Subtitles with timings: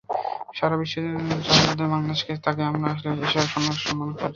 [0.53, 1.65] সারা বিশ্ব যাঁর
[1.67, 3.09] মাধ্যমে বাংলাদেশকে চেনে, তাঁকে আমরা আসলে
[3.39, 4.27] এখন অসম্মান করছি।